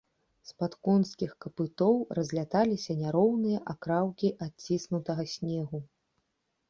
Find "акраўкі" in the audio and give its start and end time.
3.75-4.35